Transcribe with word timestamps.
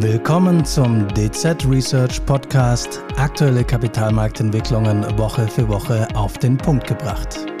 Willkommen 0.00 0.64
zum 0.64 1.06
DZ 1.14 1.64
Research 1.68 2.24
Podcast. 2.26 3.00
Aktuelle 3.16 3.62
Kapitalmarktentwicklungen 3.62 5.04
Woche 5.16 5.46
für 5.46 5.68
Woche 5.68 6.08
auf 6.14 6.36
den 6.36 6.58
Punkt 6.58 6.88
gebracht. 6.88 7.53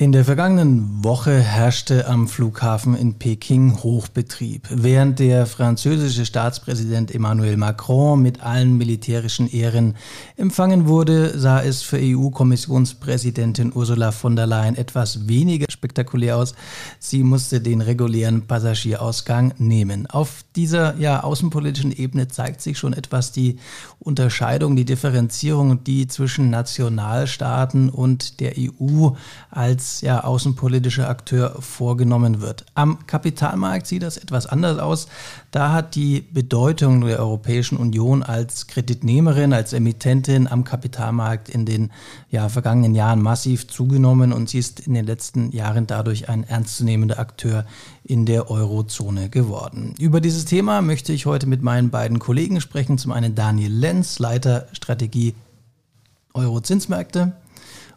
In 0.00 0.12
der 0.12 0.24
vergangenen 0.24 1.04
Woche 1.04 1.42
herrschte 1.42 2.08
am 2.08 2.26
Flughafen 2.26 2.94
in 2.94 3.18
Peking 3.18 3.82
Hochbetrieb. 3.82 4.66
Während 4.70 5.18
der 5.18 5.44
französische 5.44 6.24
Staatspräsident 6.24 7.14
Emmanuel 7.14 7.58
Macron 7.58 8.22
mit 8.22 8.42
allen 8.42 8.78
militärischen 8.78 9.46
Ehren 9.46 9.96
empfangen 10.38 10.88
wurde, 10.88 11.38
sah 11.38 11.60
es 11.60 11.82
für 11.82 11.98
EU-Kommissionspräsidentin 12.00 13.74
Ursula 13.74 14.10
von 14.10 14.36
der 14.36 14.46
Leyen 14.46 14.74
etwas 14.74 15.28
weniger 15.28 15.66
spektakulär 15.68 16.38
aus. 16.38 16.54
Sie 16.98 17.22
musste 17.22 17.60
den 17.60 17.82
regulären 17.82 18.46
Passagierausgang 18.46 19.52
nehmen. 19.58 20.06
Auf 20.06 20.46
dieser 20.56 20.96
ja, 20.96 21.22
außenpolitischen 21.22 21.92
Ebene 21.92 22.26
zeigt 22.26 22.62
sich 22.62 22.78
schon 22.78 22.94
etwas 22.94 23.32
die 23.32 23.58
Unterscheidung, 23.98 24.76
die 24.76 24.86
Differenzierung, 24.86 25.84
die 25.84 26.06
zwischen 26.06 26.48
Nationalstaaten 26.48 27.90
und 27.90 28.40
der 28.40 28.54
EU 28.56 29.10
als 29.50 29.89
ja, 30.00 30.24
außenpolitischer 30.24 31.08
Akteur 31.08 31.56
vorgenommen 31.60 32.40
wird. 32.40 32.64
Am 32.74 33.06
Kapitalmarkt 33.06 33.86
sieht 33.86 34.02
das 34.02 34.16
etwas 34.16 34.46
anders 34.46 34.78
aus. 34.78 35.08
Da 35.50 35.72
hat 35.72 35.94
die 35.94 36.20
Bedeutung 36.20 37.00
der 37.00 37.18
Europäischen 37.18 37.76
Union 37.76 38.22
als 38.22 38.66
Kreditnehmerin, 38.66 39.52
als 39.52 39.72
Emittentin 39.72 40.46
am 40.46 40.64
Kapitalmarkt 40.64 41.48
in 41.48 41.66
den 41.66 41.90
ja, 42.30 42.48
vergangenen 42.48 42.94
Jahren 42.94 43.20
massiv 43.20 43.66
zugenommen 43.66 44.32
und 44.32 44.48
sie 44.48 44.58
ist 44.58 44.80
in 44.80 44.94
den 44.94 45.06
letzten 45.06 45.50
Jahren 45.50 45.86
dadurch 45.86 46.28
ein 46.28 46.44
ernstzunehmender 46.44 47.18
Akteur 47.18 47.64
in 48.04 48.26
der 48.26 48.50
Eurozone 48.50 49.28
geworden. 49.28 49.94
Über 49.98 50.20
dieses 50.20 50.44
Thema 50.44 50.82
möchte 50.82 51.12
ich 51.12 51.26
heute 51.26 51.46
mit 51.46 51.62
meinen 51.62 51.90
beiden 51.90 52.18
Kollegen 52.18 52.60
sprechen. 52.60 52.98
Zum 52.98 53.12
einen 53.12 53.34
Daniel 53.34 53.72
Lenz, 53.72 54.18
Leiter 54.18 54.68
Strategie 54.72 55.34
Euro-Zinsmärkte 56.34 57.32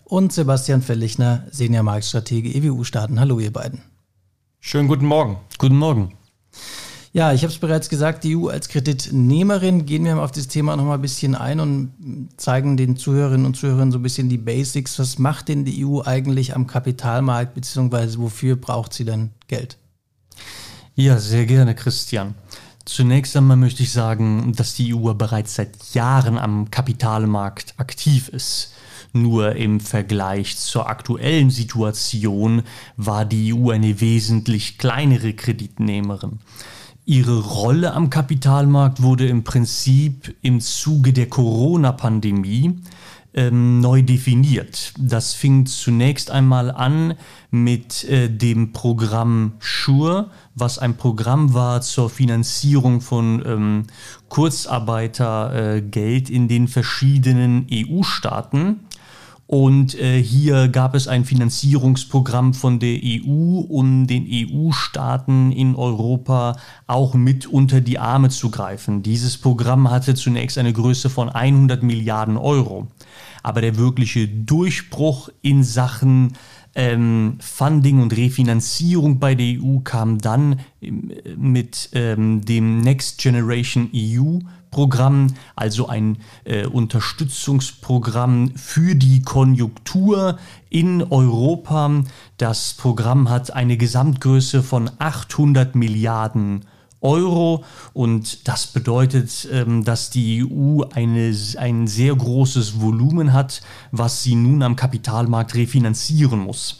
und 0.06 0.34
Sebastian 0.34 0.82
Fellichner, 0.82 1.46
Senior 1.52 1.84
Marktstratege 1.84 2.54
EWU-Staaten. 2.54 3.20
Hallo 3.20 3.40
ihr 3.40 3.54
beiden. 3.54 3.82
Schönen 4.60 4.88
guten 4.88 5.06
Morgen. 5.06 5.38
Guten 5.58 5.78
Morgen. 5.78 6.14
Ja, 7.12 7.32
ich 7.32 7.44
habe 7.44 7.54
es 7.54 7.60
bereits 7.60 7.90
gesagt, 7.90 8.24
die 8.24 8.36
EU 8.36 8.48
als 8.48 8.70
Kreditnehmerin. 8.70 9.86
Gehen 9.86 10.04
wir 10.04 10.18
auf 10.18 10.32
das 10.32 10.48
Thema 10.48 10.76
noch 10.76 10.86
mal 10.86 10.96
ein 10.96 11.02
bisschen 11.02 11.36
ein 11.36 11.60
und 11.60 12.30
zeigen 12.38 12.76
den 12.76 12.98
Zuhörerinnen 12.98 13.46
und 13.46 13.56
Zuhörern 13.56 13.92
so 13.92 14.00
ein 14.00 14.04
bisschen 14.04 14.30
die 14.30 14.40
Basics. 14.40 14.98
Was 14.98 15.20
macht 15.20 15.50
denn 15.50 15.64
die 15.64 15.86
EU 15.86 16.02
eigentlich 16.02 16.56
am 16.56 16.66
Kapitalmarkt, 16.66 17.54
beziehungsweise 17.54 18.18
wofür 18.18 18.56
braucht 18.56 18.94
sie 18.94 19.06
denn 19.06 19.30
Geld? 19.48 19.78
Ja, 20.96 21.20
sehr 21.20 21.46
gerne, 21.46 21.76
Christian. 21.76 22.34
Zunächst 22.86 23.36
einmal 23.38 23.58
möchte 23.58 23.84
ich 23.84 23.92
sagen, 23.92 24.54
dass 24.56 24.76
die 24.76 24.94
EU 24.94 25.14
bereits 25.14 25.56
seit 25.56 25.94
Jahren 25.94 26.38
am 26.38 26.70
Kapitalmarkt 26.70 27.76
aktiv 27.78 28.28
ist. 28.28 28.74
Nur 29.14 29.56
im 29.56 29.80
Vergleich 29.80 30.58
zur 30.58 30.90
aktuellen 30.90 31.50
Situation 31.50 32.64
war 32.98 33.26
die 33.26 33.54
EU 33.54 33.70
eine 33.70 34.02
wesentlich 34.02 34.80
kleinere 34.80 35.34
Kreditnehmerin. 35.34 36.40
Ihre 37.06 37.40
Rolle 37.40 37.94
am 37.94 38.10
Kapitalmarkt 38.10 39.02
wurde 39.02 39.28
im 39.28 39.44
Prinzip 39.44 40.36
im 40.42 40.60
Zuge 40.62 41.14
der 41.14 41.28
Corona-Pandemie 41.30 42.80
ähm, 43.34 43.80
neu 43.80 44.02
definiert. 44.02 44.94
Das 44.98 45.34
fing 45.34 45.66
zunächst 45.66 46.32
einmal 46.32 46.72
an 46.72 47.16
mit 47.52 48.04
äh, 48.06 48.30
dem 48.30 48.74
Programm 48.74 49.54
SURE, 49.60 50.30
was 50.56 50.80
ein 50.80 50.98
Programm 50.98 51.54
war 51.54 51.82
zur 51.82 52.10
Finanzierung 52.10 53.02
von 53.02 53.44
ähm, 53.46 53.84
Kurzarbeitergeld 54.30 56.30
äh, 56.30 56.34
in 56.34 56.48
den 56.48 56.68
verschiedenen 56.68 57.68
EU-Staaten. 57.72 58.80
Und 59.46 60.00
äh, 60.00 60.22
hier 60.22 60.70
gab 60.70 60.96
es 60.96 61.08
ein 61.08 61.26
Finanzierungsprogramm 61.26 62.54
von 62.54 62.80
der 62.80 62.98
EU, 63.04 63.60
um 63.60 64.08
den 64.08 64.26
EU-Staaten 64.28 65.52
in 65.52 65.76
Europa 65.76 66.56
auch 66.88 67.14
mit 67.14 67.46
unter 67.46 67.82
die 67.82 68.00
Arme 68.00 68.30
zu 68.30 68.50
greifen. 68.50 69.04
Dieses 69.04 69.38
Programm 69.38 69.92
hatte 69.92 70.16
zunächst 70.16 70.58
eine 70.58 70.74
Größe 70.74 71.10
von 71.10 71.30
100 71.30 71.84
Milliarden 71.84 72.38
Euro. 72.38 72.88
Aber 73.44 73.62
der 73.62 73.78
wirkliche 73.78 74.28
Durchbruch 74.28 75.30
in 75.42 75.64
Sachen 75.64 76.34
ähm, 76.76 77.38
Funding 77.40 78.02
und 78.02 78.16
Refinanzierung 78.16 79.20
bei 79.20 79.36
der 79.36 79.62
EU 79.62 79.80
kam 79.80 80.18
dann 80.18 80.60
ähm, 80.82 81.12
mit 81.38 81.90
ähm, 81.94 82.44
dem 82.44 82.82
Next 82.82 83.20
Generation 83.20 83.90
EU 83.94 84.40
Programm, 84.72 85.28
also 85.56 85.88
ein 85.88 86.18
äh, 86.46 86.66
Unterstützungsprogramm 86.66 88.54
für 88.56 88.96
die 88.96 89.22
Konjunktur 89.22 90.40
in 90.72 91.04
Europa. 91.04 92.04
Das 92.38 92.74
Programm 92.74 93.30
hat 93.30 93.54
eine 93.54 93.78
Gesamtgröße 93.78 94.64
von 94.64 94.90
800 94.98 95.76
Milliarden 95.76 96.66
Euro 97.04 97.64
und 97.94 98.48
das 98.48 98.68
bedeutet, 98.68 99.48
ähm, 99.52 99.84
dass 99.84 100.10
die 100.10 100.44
EU 100.44 100.84
eine, 100.94 101.36
ein 101.58 101.88
sehr 101.88 102.16
großes 102.16 102.82
Volumen 102.82 103.34
hat, 103.34 103.62
was 103.92 104.24
sie 104.24 104.36
nun 104.36 104.64
am 104.64 104.76
Kapitalmarkt 104.76 105.54
refinanzieren 105.56 106.40
muss. 106.40 106.80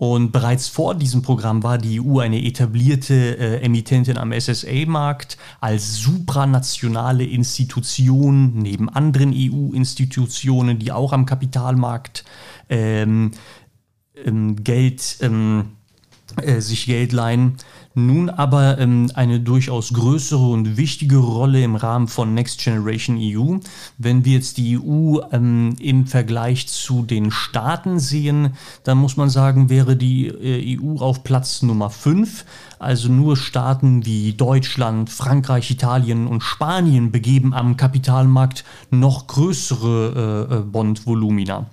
Und 0.00 0.32
bereits 0.32 0.68
vor 0.68 0.94
diesem 0.94 1.20
Programm 1.20 1.62
war 1.62 1.76
die 1.76 2.00
EU 2.00 2.20
eine 2.20 2.42
etablierte 2.42 3.36
äh, 3.36 3.62
Emittentin 3.62 4.16
am 4.16 4.32
SSA-Markt 4.32 5.36
als 5.60 5.96
supranationale 5.96 7.22
Institution 7.22 8.54
neben 8.54 8.88
anderen 8.88 9.34
EU-Institutionen, 9.34 10.78
die 10.78 10.90
auch 10.90 11.12
am 11.12 11.26
Kapitalmarkt 11.26 12.24
ähm, 12.70 13.32
ähm, 14.24 14.64
Geld, 14.64 15.18
ähm, 15.20 15.72
äh, 16.40 16.62
sich 16.62 16.86
Geld 16.86 17.12
leihen 17.12 17.58
nun 17.94 18.30
aber 18.30 18.78
ähm, 18.78 19.10
eine 19.14 19.40
durchaus 19.40 19.92
größere 19.92 20.46
und 20.46 20.76
wichtige 20.76 21.16
Rolle 21.16 21.62
im 21.62 21.74
Rahmen 21.74 22.06
von 22.06 22.34
Next 22.34 22.60
Generation 22.62 23.18
EU. 23.20 23.58
Wenn 23.98 24.24
wir 24.24 24.34
jetzt 24.34 24.58
die 24.58 24.78
EU 24.78 25.18
ähm, 25.32 25.74
im 25.80 26.06
Vergleich 26.06 26.68
zu 26.68 27.02
den 27.02 27.30
Staaten 27.30 27.98
sehen, 27.98 28.54
dann 28.84 28.98
muss 28.98 29.16
man 29.16 29.28
sagen, 29.28 29.70
wäre 29.70 29.96
die 29.96 30.28
äh, 30.28 30.78
EU 30.78 31.00
auf 31.00 31.24
Platz 31.24 31.62
Nummer 31.62 31.90
5. 31.90 32.44
Also 32.78 33.08
nur 33.08 33.36
Staaten 33.36 34.06
wie 34.06 34.34
Deutschland, 34.34 35.10
Frankreich, 35.10 35.70
Italien 35.70 36.26
und 36.26 36.42
Spanien 36.42 37.10
begeben 37.10 37.52
am 37.52 37.76
Kapitalmarkt 37.76 38.64
noch 38.90 39.26
größere 39.26 40.48
äh, 40.50 40.54
äh 40.56 40.60
Bondvolumina. 40.60 41.66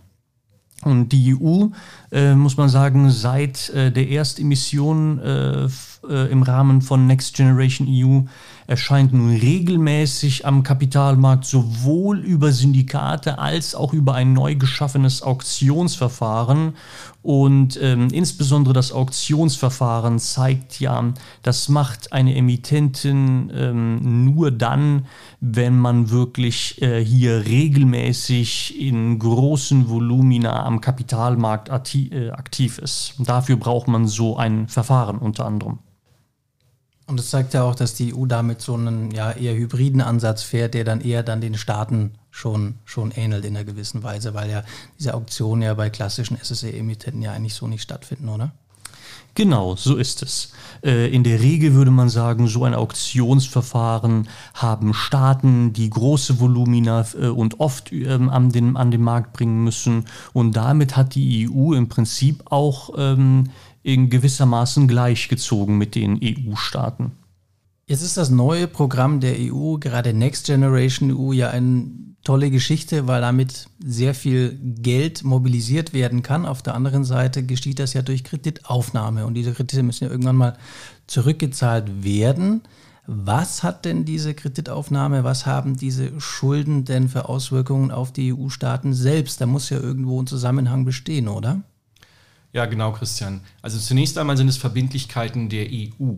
Und 0.84 1.10
die 1.10 1.36
EU, 1.36 1.68
äh, 2.12 2.36
muss 2.36 2.58
man 2.58 2.70
sagen, 2.70 3.10
seit 3.10 3.70
äh, 3.70 3.92
der 3.92 4.10
Erstemission 4.10 5.20
äh, 5.20 5.68
äh, 6.08 6.32
im 6.32 6.44
Rahmen 6.44 6.82
von 6.82 7.08
Next 7.08 7.36
Generation 7.36 7.88
EU 7.90 8.22
erscheint 8.68 9.14
nun 9.14 9.36
regelmäßig 9.36 10.46
am 10.46 10.62
Kapitalmarkt 10.62 11.46
sowohl 11.46 12.20
über 12.20 12.52
Syndikate 12.52 13.40
als 13.40 13.74
auch 13.74 13.94
über 13.94 14.14
ein 14.14 14.34
neu 14.34 14.56
geschaffenes 14.56 15.24
Auktionsverfahren. 15.24 16.74
Und 17.24 17.80
ähm, 17.82 18.10
insbesondere 18.12 18.74
das 18.74 18.92
Auktionsverfahren 18.92 20.20
zeigt 20.20 20.80
ja, 20.80 21.14
das 21.44 21.70
macht 21.70 22.14
eine 22.14 22.36
Emittentin 22.36 23.52
ähm, 23.54 24.26
nur 24.26 24.52
dann, 24.52 25.06
wenn 25.40 25.78
man 25.78 26.10
wirklich 26.10 26.82
äh, 26.82 27.04
hier 27.04 27.46
regelmäßig 27.46 28.80
in 28.80 29.20
großen 29.20 29.90
Volumina 29.90 30.66
am 30.66 30.82
Kapitalmarkt 30.82 31.70
äh, 31.70 32.30
aktiv 32.32 32.78
ist. 32.78 33.16
Dafür 33.20 33.58
braucht 33.58 33.88
man 33.88 34.08
so 34.08 34.38
ein 34.38 34.68
Verfahren 34.68 35.18
unter 35.18 35.46
anderem. 35.46 35.80
Und 37.08 37.22
es 37.22 37.30
zeigt 37.30 37.54
ja 37.54 37.64
auch, 37.64 37.74
dass 37.74 37.94
die 37.94 38.14
EU 38.14 38.26
damit 38.26 38.62
so 38.62 38.74
einen 38.74 39.12
ja, 39.12 39.32
eher 39.32 39.56
hybriden 39.56 40.02
Ansatz 40.02 40.44
fährt, 40.44 40.74
der 40.74 40.84
dann 40.84 41.00
eher 41.00 41.24
dann 41.24 41.40
den 41.40 41.56
Staaten 41.56 42.12
schon, 42.32 42.76
schon 42.84 43.12
ähnelt 43.12 43.46
in 43.46 43.56
einer 43.56 43.64
gewissen 43.64 44.04
Weise, 44.04 44.34
weil 44.34 44.52
ja 44.52 44.64
diese 45.00 45.14
Auktionen 45.14 45.62
ja 45.62 45.74
bei 45.74 45.90
klassischen 45.90 46.38
SSE-Emittenten 46.38 47.22
ja 47.22 47.32
eigentlich 47.32 47.54
so 47.54 47.66
nicht 47.66 47.82
stattfinden, 47.82 48.28
oder? 48.28 48.52
Genau, 49.36 49.76
so 49.76 49.96
ist 49.96 50.24
es. 50.24 50.52
Äh, 50.84 51.14
in 51.14 51.24
der 51.24 51.40
Regel 51.40 51.76
würde 51.76 51.92
man 51.92 52.10
sagen, 52.10 52.48
so 52.48 52.66
ein 52.66 52.74
Auktionsverfahren 52.74 54.28
haben 54.56 54.96
Staaten, 54.96 55.74
die 55.74 55.92
große 55.92 56.40
Volumina 56.40 57.06
äh, 57.14 57.28
und 57.28 57.60
oft 57.60 57.92
ähm, 57.92 58.30
an, 58.30 58.52
den, 58.52 58.76
an 58.76 58.90
den 58.90 59.02
Markt 59.02 59.34
bringen 59.34 59.64
müssen. 59.64 60.06
Und 60.34 60.58
damit 60.58 60.98
hat 60.98 61.14
die 61.14 61.48
EU 61.48 61.74
im 61.74 61.88
Prinzip 61.88 62.52
auch 62.52 62.90
ähm, 62.98 63.52
in 63.88 64.10
gewissermaßen 64.10 64.86
gleichgezogen 64.90 65.78
mit 65.78 65.96
den 65.96 66.20
EU-Staaten. 66.22 67.14
Jetzt 67.86 68.02
ist 68.02 68.18
das 68.18 68.30
neue 68.30 68.68
Programm 68.68 69.22
der 69.22 69.36
EU, 69.40 69.78
gerade 69.78 70.14
Next 70.14 70.48
Generation 70.48 71.10
EU, 71.16 71.32
ja 71.32 71.52
eine 71.52 71.86
tolle 72.22 72.52
Geschichte, 72.52 73.08
weil 73.08 73.22
damit 73.22 73.70
sehr 73.80 74.14
viel 74.14 74.60
Geld 74.62 75.24
mobilisiert 75.24 75.94
werden 75.94 76.22
kann. 76.22 76.46
Auf 76.46 76.62
der 76.62 76.76
anderen 76.76 77.06
Seite 77.06 77.46
geschieht 77.46 77.80
das 77.80 77.94
ja 77.94 78.02
durch 78.02 78.26
Kreditaufnahme 78.26 79.26
und 79.26 79.36
diese 79.36 79.54
Kredite 79.54 79.84
müssen 79.84 80.04
ja 80.04 80.10
irgendwann 80.10 80.36
mal 80.36 80.58
zurückgezahlt 81.08 82.04
werden. 82.04 82.64
Was 83.06 83.64
hat 83.64 83.86
denn 83.86 84.04
diese 84.04 84.34
Kreditaufnahme, 84.34 85.24
was 85.24 85.46
haben 85.46 85.78
diese 85.78 86.20
Schulden 86.20 86.84
denn 86.84 87.08
für 87.08 87.30
Auswirkungen 87.30 87.92
auf 87.92 88.12
die 88.12 88.34
EU-Staaten 88.34 88.94
selbst? 88.94 89.40
Da 89.40 89.46
muss 89.46 89.70
ja 89.70 89.80
irgendwo 89.80 90.22
ein 90.22 90.28
Zusammenhang 90.28 90.84
bestehen, 90.84 91.30
oder? 91.30 91.62
Ja, 92.54 92.66
genau, 92.66 92.92
Christian. 92.92 93.42
Also 93.62 93.78
zunächst 93.78 94.18
einmal 94.18 94.38
sind 94.38 94.48
es 94.48 94.58
Verbindlichkeiten 94.58 95.50
der 95.50 95.68
EU. 95.72 96.16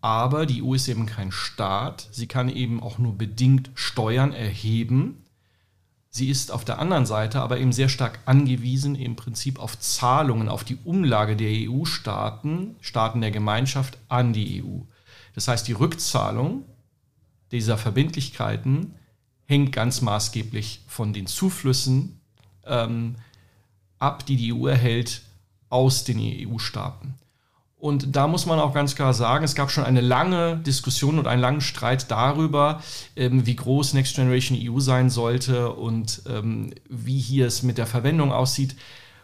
Aber 0.00 0.46
die 0.46 0.62
EU 0.62 0.74
ist 0.74 0.88
eben 0.88 1.06
kein 1.06 1.32
Staat. 1.32 2.08
Sie 2.12 2.26
kann 2.26 2.48
eben 2.48 2.82
auch 2.82 2.98
nur 2.98 3.18
bedingt 3.18 3.70
Steuern 3.74 4.32
erheben. 4.32 5.24
Sie 6.10 6.30
ist 6.30 6.50
auf 6.50 6.64
der 6.64 6.78
anderen 6.78 7.04
Seite 7.04 7.40
aber 7.40 7.58
eben 7.58 7.72
sehr 7.72 7.88
stark 7.88 8.20
angewiesen 8.24 8.94
im 8.94 9.16
Prinzip 9.16 9.58
auf 9.58 9.78
Zahlungen, 9.78 10.48
auf 10.48 10.64
die 10.64 10.78
Umlage 10.84 11.36
der 11.36 11.68
EU-Staaten, 11.68 12.76
Staaten 12.80 13.20
der 13.20 13.30
Gemeinschaft 13.30 13.98
an 14.08 14.32
die 14.32 14.62
EU. 14.62 14.80
Das 15.34 15.48
heißt, 15.48 15.68
die 15.68 15.72
Rückzahlung 15.72 16.64
dieser 17.50 17.76
Verbindlichkeiten 17.76 18.94
hängt 19.44 19.72
ganz 19.72 20.00
maßgeblich 20.00 20.80
von 20.86 21.12
den 21.12 21.26
Zuflüssen 21.26 22.20
ähm, 22.64 23.16
ab, 23.98 24.26
die 24.26 24.36
die 24.36 24.52
EU 24.52 24.66
erhält 24.66 25.22
aus 25.68 26.04
den 26.04 26.18
EU-Staaten. 26.20 27.14
Und 27.78 28.16
da 28.16 28.26
muss 28.26 28.46
man 28.46 28.58
auch 28.58 28.72
ganz 28.72 28.96
klar 28.96 29.12
sagen, 29.12 29.44
es 29.44 29.54
gab 29.54 29.70
schon 29.70 29.84
eine 29.84 30.00
lange 30.00 30.56
Diskussion 30.56 31.18
und 31.18 31.26
einen 31.26 31.42
langen 31.42 31.60
Streit 31.60 32.10
darüber, 32.10 32.82
ähm, 33.16 33.46
wie 33.46 33.54
groß 33.54 33.92
Next 33.92 34.16
Generation 34.16 34.58
EU 34.60 34.80
sein 34.80 35.10
sollte 35.10 35.72
und 35.72 36.22
ähm, 36.28 36.72
wie 36.88 37.18
hier 37.18 37.46
es 37.46 37.62
mit 37.62 37.76
der 37.76 37.86
Verwendung 37.86 38.32
aussieht. 38.32 38.76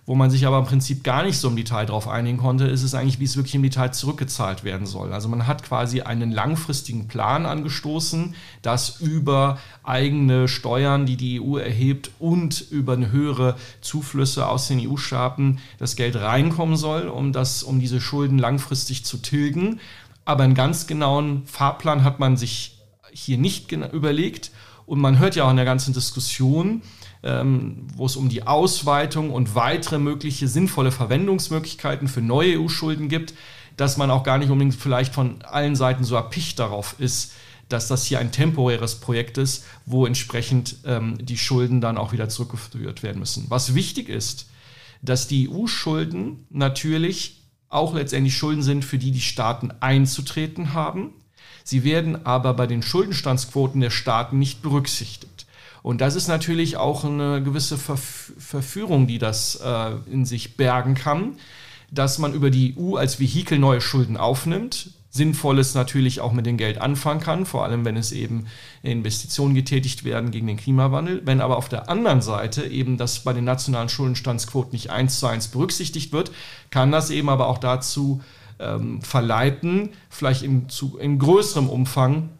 Wo 0.04 0.16
man 0.16 0.32
sich 0.32 0.48
aber 0.48 0.58
im 0.58 0.64
Prinzip 0.64 1.04
gar 1.04 1.22
nicht 1.22 1.38
so 1.38 1.48
im 1.48 1.54
Detail 1.54 1.86
darauf 1.86 2.08
einigen 2.08 2.38
konnte, 2.38 2.64
ist 2.64 2.82
es 2.82 2.92
eigentlich, 2.92 3.20
wie 3.20 3.24
es 3.24 3.36
wirklich 3.36 3.54
im 3.54 3.62
Detail 3.62 3.92
zurückgezahlt 3.92 4.64
werden 4.64 4.84
soll. 4.84 5.12
Also 5.12 5.28
man 5.28 5.46
hat 5.46 5.62
quasi 5.62 6.00
einen 6.00 6.32
langfristigen 6.32 7.06
Plan 7.06 7.46
angestoßen, 7.46 8.34
dass 8.62 9.00
über 9.00 9.58
eigene 9.84 10.48
Steuern, 10.48 11.06
die 11.06 11.16
die 11.16 11.40
EU 11.40 11.56
erhebt 11.56 12.10
und 12.18 12.60
über 12.72 12.94
eine 12.94 13.12
höhere 13.12 13.54
Zuflüsse 13.80 14.48
aus 14.48 14.66
den 14.66 14.80
EU-Staaten 14.80 15.60
das 15.78 15.94
Geld 15.94 16.16
reinkommen 16.16 16.76
soll, 16.76 17.06
um, 17.06 17.32
das, 17.32 17.62
um 17.62 17.78
diese 17.78 18.00
Schulden 18.00 18.38
langfristig 18.38 19.04
zu 19.04 19.18
tilgen. 19.18 19.78
Aber 20.24 20.42
einen 20.42 20.54
ganz 20.54 20.88
genauen 20.88 21.46
Fahrplan 21.46 22.02
hat 22.02 22.18
man 22.18 22.36
sich 22.36 22.76
hier 23.12 23.38
nicht 23.38 23.70
überlegt. 23.70 24.50
Und 24.86 25.00
man 25.00 25.18
hört 25.18 25.36
ja 25.36 25.44
auch 25.44 25.50
in 25.50 25.56
der 25.56 25.64
ganzen 25.64 25.94
Diskussion, 25.94 26.82
ähm, 27.22 27.86
wo 27.96 28.06
es 28.06 28.16
um 28.16 28.28
die 28.28 28.46
Ausweitung 28.46 29.30
und 29.30 29.54
weitere 29.54 29.98
mögliche 29.98 30.48
sinnvolle 30.48 30.90
Verwendungsmöglichkeiten 30.90 32.08
für 32.08 32.20
neue 32.20 32.60
EU-Schulden 32.60 33.08
gibt, 33.08 33.34
dass 33.76 33.96
man 33.96 34.10
auch 34.10 34.22
gar 34.22 34.38
nicht 34.38 34.50
unbedingt 34.50 34.74
vielleicht 34.74 35.14
von 35.14 35.42
allen 35.42 35.76
Seiten 35.76 36.04
so 36.04 36.14
erpicht 36.14 36.58
darauf 36.58 36.96
ist, 36.98 37.32
dass 37.68 37.88
das 37.88 38.04
hier 38.04 38.18
ein 38.18 38.32
temporäres 38.32 39.00
Projekt 39.00 39.38
ist, 39.38 39.64
wo 39.86 40.04
entsprechend 40.04 40.76
ähm, 40.84 41.16
die 41.20 41.38
Schulden 41.38 41.80
dann 41.80 41.96
auch 41.96 42.12
wieder 42.12 42.28
zurückgeführt 42.28 43.02
werden 43.02 43.18
müssen. 43.18 43.46
Was 43.48 43.74
wichtig 43.74 44.08
ist, 44.08 44.48
dass 45.00 45.26
die 45.26 45.48
EU-Schulden 45.48 46.46
natürlich 46.50 47.42
auch 47.68 47.94
letztendlich 47.94 48.36
Schulden 48.36 48.62
sind, 48.62 48.84
für 48.84 48.98
die 48.98 49.10
die 49.10 49.20
Staaten 49.20 49.72
einzutreten 49.80 50.74
haben. 50.74 51.14
Sie 51.64 51.84
werden 51.84 52.26
aber 52.26 52.54
bei 52.54 52.66
den 52.66 52.82
Schuldenstandsquoten 52.82 53.80
der 53.80 53.90
Staaten 53.90 54.38
nicht 54.38 54.62
berücksichtigt. 54.62 55.46
Und 55.82 56.00
das 56.00 56.14
ist 56.14 56.28
natürlich 56.28 56.76
auch 56.76 57.04
eine 57.04 57.42
gewisse 57.42 57.76
Verf 57.76 58.32
Verführung, 58.38 59.06
die 59.06 59.18
das 59.18 59.56
äh, 59.56 59.92
in 60.10 60.24
sich 60.24 60.56
bergen 60.56 60.94
kann, 60.94 61.36
dass 61.90 62.18
man 62.18 62.34
über 62.34 62.50
die 62.50 62.76
EU 62.78 62.96
als 62.96 63.20
Vehikel 63.20 63.58
neue 63.58 63.80
Schulden 63.80 64.16
aufnimmt, 64.16 64.90
Sinnvolles 65.10 65.74
natürlich 65.74 66.22
auch 66.22 66.32
mit 66.32 66.46
dem 66.46 66.56
Geld 66.56 66.78
anfangen 66.78 67.20
kann, 67.20 67.44
vor 67.44 67.64
allem 67.64 67.84
wenn 67.84 67.98
es 67.98 68.12
eben 68.12 68.46
Investitionen 68.82 69.54
getätigt 69.54 70.04
werden 70.04 70.30
gegen 70.30 70.46
den 70.46 70.56
Klimawandel. 70.56 71.20
Wenn 71.26 71.42
aber 71.42 71.58
auf 71.58 71.68
der 71.68 71.90
anderen 71.90 72.22
Seite 72.22 72.64
eben 72.64 72.96
das 72.96 73.20
bei 73.20 73.34
den 73.34 73.44
nationalen 73.44 73.90
Schuldenstandsquoten 73.90 74.72
nicht 74.72 74.88
eins 74.88 75.18
zu 75.18 75.26
eins 75.26 75.48
berücksichtigt 75.48 76.12
wird, 76.12 76.32
kann 76.70 76.90
das 76.90 77.10
eben 77.10 77.28
aber 77.28 77.48
auch 77.48 77.58
dazu 77.58 78.22
ähm, 78.62 79.02
verleiten, 79.02 79.90
vielleicht 80.08 80.42
in, 80.42 80.68
zu, 80.68 80.98
in 80.98 81.18
größerem 81.18 81.68
Umfang 81.68 82.30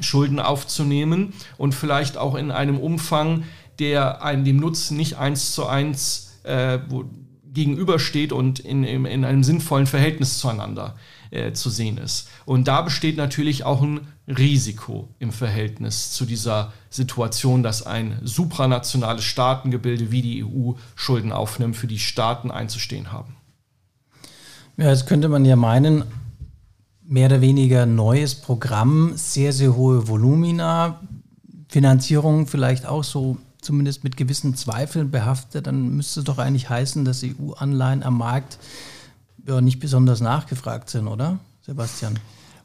Schulden 0.00 0.38
aufzunehmen 0.38 1.32
und 1.58 1.74
vielleicht 1.74 2.16
auch 2.16 2.34
in 2.34 2.50
einem 2.50 2.78
Umfang, 2.78 3.44
der 3.78 4.22
einem 4.22 4.44
dem 4.44 4.56
Nutzen 4.58 4.96
nicht 4.96 5.16
eins 5.16 5.52
zu 5.52 5.66
eins 5.66 6.38
äh, 6.44 6.78
gegenübersteht 7.52 8.32
und 8.32 8.60
in, 8.60 8.84
in, 8.84 9.04
in, 9.04 9.24
einem 9.24 9.42
sinnvollen 9.42 9.86
Verhältnis 9.86 10.38
zueinander 10.38 10.96
äh, 11.30 11.52
zu 11.52 11.70
sehen 11.70 11.98
ist. 11.98 12.28
Und 12.44 12.68
da 12.68 12.82
besteht 12.82 13.16
natürlich 13.16 13.64
auch 13.64 13.82
ein 13.82 14.06
Risiko 14.28 15.08
im 15.18 15.32
Verhältnis 15.32 16.12
zu 16.12 16.24
dieser 16.24 16.72
Situation, 16.90 17.64
dass 17.64 17.84
ein 17.84 18.20
supranationales 18.22 19.24
Staatengebilde 19.24 20.12
wie 20.12 20.22
die 20.22 20.44
EU 20.44 20.74
Schulden 20.94 21.32
aufnimmt, 21.32 21.76
für 21.76 21.88
die 21.88 21.98
Staaten 21.98 22.52
einzustehen 22.52 23.10
haben. 23.10 23.36
Ja, 24.80 24.88
jetzt 24.88 25.06
könnte 25.06 25.28
man 25.28 25.44
ja 25.44 25.56
meinen, 25.56 26.04
mehr 27.04 27.26
oder 27.26 27.42
weniger 27.42 27.84
neues 27.84 28.34
Programm, 28.34 29.12
sehr, 29.14 29.52
sehr 29.52 29.76
hohe 29.76 30.08
Volumina, 30.08 31.02
Finanzierung 31.68 32.46
vielleicht 32.46 32.86
auch 32.86 33.04
so 33.04 33.36
zumindest 33.60 34.04
mit 34.04 34.16
gewissen 34.16 34.54
Zweifeln 34.54 35.10
behaftet, 35.10 35.66
dann 35.66 35.96
müsste 35.96 36.20
es 36.20 36.24
doch 36.24 36.38
eigentlich 36.38 36.70
heißen, 36.70 37.04
dass 37.04 37.22
EU-Anleihen 37.22 38.02
am 38.02 38.16
Markt 38.16 38.58
ja, 39.46 39.60
nicht 39.60 39.80
besonders 39.80 40.22
nachgefragt 40.22 40.88
sind, 40.88 41.08
oder, 41.08 41.38
Sebastian? 41.60 42.18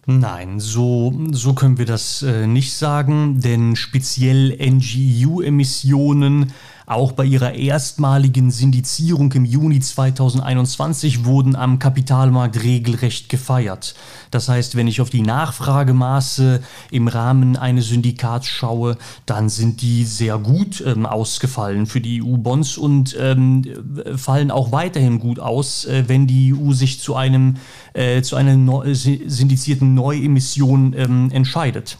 Nein, 0.05 0.61
so, 0.61 1.13
so 1.31 1.53
können 1.53 1.77
wir 1.77 1.85
das 1.85 2.21
äh, 2.21 2.47
nicht 2.47 2.75
sagen, 2.75 3.41
denn 3.41 3.75
speziell 3.75 4.51
NGU-Emissionen 4.51 6.53
auch 6.85 7.13
bei 7.13 7.25
ihrer 7.25 7.53
erstmaligen 7.53 8.51
Syndizierung 8.51 9.31
im 9.33 9.45
Juni 9.45 9.79
2021 9.79 11.25
wurden 11.25 11.55
am 11.55 11.79
Kapitalmarkt 11.79 12.61
regelrecht 12.63 13.29
gefeiert. 13.29 13.95
Das 14.31 14.49
heißt, 14.49 14.75
wenn 14.75 14.87
ich 14.87 15.01
auf 15.01 15.09
die 15.09 15.21
Nachfragemaße 15.21 16.61
im 16.91 17.07
Rahmen 17.07 17.57
eines 17.57 17.87
Syndikats 17.87 18.47
schaue, 18.47 18.97
dann 19.25 19.49
sind 19.49 19.81
die 19.81 20.05
sehr 20.05 20.37
gut 20.37 20.83
ähm, 20.85 21.05
ausgefallen 21.05 21.85
für 21.85 22.01
die 22.01 22.21
EU-Bonds 22.21 22.77
und 22.77 23.15
ähm, 23.19 23.63
fallen 24.15 24.51
auch 24.51 24.71
weiterhin 24.71 25.19
gut 25.19 25.39
aus, 25.39 25.85
äh, 25.85 26.03
wenn 26.07 26.27
die 26.27 26.53
EU 26.53 26.73
sich 26.73 26.99
zu 26.99 27.15
einem 27.15 27.55
äh, 27.93 28.21
zu 28.21 28.35
einer 28.35 28.55
neu, 28.55 28.93
syndizierten 28.93 29.93
Neuemission 29.93 30.93
ähm, 30.97 31.31
entscheidet. 31.31 31.97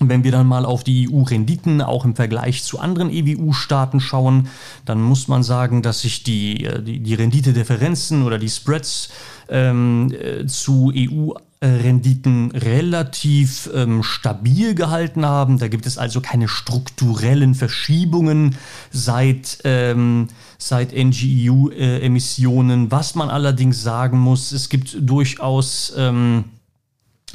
Wenn 0.00 0.24
wir 0.24 0.32
dann 0.32 0.46
mal 0.46 0.64
auf 0.64 0.84
die 0.84 1.08
EU-Renditen 1.10 1.80
auch 1.80 2.04
im 2.04 2.16
Vergleich 2.16 2.64
zu 2.64 2.78
anderen 2.78 3.10
EWU-Staaten 3.10 4.00
schauen, 4.00 4.48
dann 4.84 5.00
muss 5.00 5.28
man 5.28 5.42
sagen, 5.42 5.82
dass 5.82 6.00
sich 6.00 6.22
die, 6.22 6.64
äh, 6.64 6.82
die, 6.82 7.00
die 7.00 7.14
Renditedifferenzen 7.14 8.22
oder 8.24 8.38
die 8.38 8.48
Spreads 8.48 9.10
ähm, 9.48 10.12
äh, 10.12 10.46
zu 10.46 10.92
EU 10.94 11.32
Renditen 11.62 12.50
relativ 12.50 13.70
ähm, 13.72 14.02
stabil 14.02 14.74
gehalten 14.74 15.24
haben. 15.24 15.58
Da 15.58 15.68
gibt 15.68 15.86
es 15.86 15.96
also 15.96 16.20
keine 16.20 16.48
strukturellen 16.48 17.54
Verschiebungen 17.54 18.56
seit, 18.90 19.58
ähm, 19.62 20.26
seit 20.58 20.92
NGEU-Emissionen. 20.92 22.90
Was 22.90 23.14
man 23.14 23.30
allerdings 23.30 23.80
sagen 23.80 24.18
muss, 24.18 24.50
es 24.50 24.70
gibt 24.70 24.96
durchaus 25.08 25.92
ähm, 25.96 26.46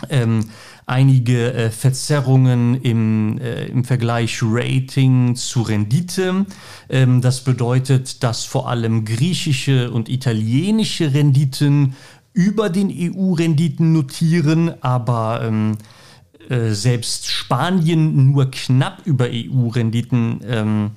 ähm, 0.09 0.49
einige 0.87 1.53
äh, 1.53 1.69
Verzerrungen 1.69 2.81
im, 2.81 3.37
äh, 3.39 3.65
im 3.65 3.83
Vergleich 3.83 4.39
Rating 4.41 5.35
zu 5.35 5.61
Rendite. 5.61 6.45
Ähm, 6.89 7.21
das 7.21 7.41
bedeutet, 7.43 8.23
dass 8.23 8.45
vor 8.45 8.69
allem 8.69 9.03
griechische 9.05 9.91
und 9.91 10.09
italienische 10.09 11.13
Renditen 11.13 11.95
über 12.33 12.69
den 12.69 12.89
EU-Renditen 12.89 13.91
notieren, 13.91 14.81
aber 14.81 15.41
ähm, 15.43 15.77
äh, 16.49 16.69
selbst 16.69 17.27
Spanien 17.27 18.31
nur 18.31 18.49
knapp 18.49 19.01
über 19.05 19.27
EU-Renditen 19.29 20.39
ähm, 20.47 20.91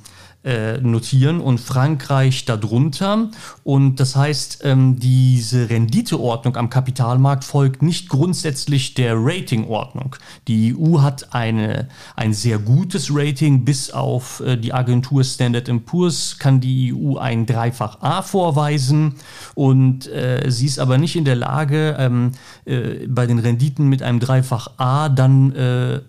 äh, 0.45 0.79
notieren 0.79 1.41
und 1.41 1.59
Frankreich 1.59 2.45
darunter. 2.45 3.29
Und 3.63 4.01
das 4.01 4.17
heißt, 4.17 4.61
ähm, 4.65 4.99
diese 4.99 5.69
Renditeordnung 5.69 6.57
am 6.57 6.71
Kapitalmarkt 6.71 7.45
folgt 7.45 7.83
nicht 7.83 8.09
grundsätzlich 8.09 8.95
der 8.95 9.17
Ratingordnung. 9.17 10.17
Die 10.49 10.75
EU 10.75 11.01
hat 11.01 11.35
eine, 11.35 11.89
ein 12.17 12.33
sehr 12.33 12.59
gutes 12.59 13.11
Rating, 13.13 13.65
bis 13.65 13.91
auf 13.91 14.41
äh, 14.41 14.57
die 14.57 14.73
Agentur 14.73 15.25
Standard 15.25 15.69
Poor's 15.85 16.39
kann 16.39 16.61
die 16.61 16.95
EU 16.95 17.17
ein 17.17 17.47
Dreifach 17.47 18.01
A 18.01 18.23
vorweisen 18.23 19.17
und 19.55 20.07
äh, 20.07 20.51
sie 20.51 20.67
ist 20.67 20.79
aber 20.79 20.99
nicht 20.99 21.17
in 21.17 21.25
der 21.25 21.37
Lage, 21.37 21.97
ähm, 21.99 22.33
äh, 22.65 23.07
bei 23.07 23.27
den 23.27 23.39
Renditen 23.39 23.89
mit 23.89 24.03
einem 24.03 24.21
Dreifach 24.21 24.69
A 24.79 25.09
dann 25.09 25.53
äh, 25.53 26.01